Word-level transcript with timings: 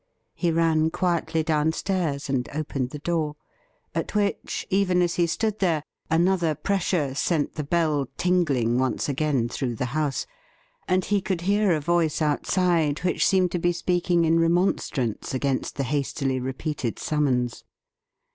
He 0.33 0.49
ran 0.51 0.89
quietly 0.89 1.43
downstairs 1.43 2.27
and 2.27 2.49
opened 2.55 2.89
the 2.89 2.97
door, 2.97 3.35
at 3.93 4.15
which, 4.15 4.65
even 4.71 4.99
as 4.99 5.13
he 5.13 5.27
stood 5.27 5.59
there, 5.59 5.83
another 6.09 6.55
pressure 6.55 7.13
sent 7.13 7.53
the 7.53 7.63
bell 7.63 8.07
tingling 8.17 8.79
once 8.79 9.07
again 9.07 9.47
through 9.47 9.75
the 9.75 9.85
house, 9.93 10.25
and 10.87 11.05
he 11.05 11.21
could 11.21 11.41
hear 11.41 11.71
a 11.71 11.79
voice 11.79 12.19
outside 12.19 12.97
which 13.03 13.27
seemed 13.27 13.51
to 13.51 13.59
be 13.59 13.71
speaking 13.71 14.25
in 14.25 14.39
re 14.39 14.47
monstrance 14.49 15.35
against 15.35 15.75
the 15.75 15.83
hastily 15.83 16.39
repeated 16.39 16.97
summons. 16.97 17.63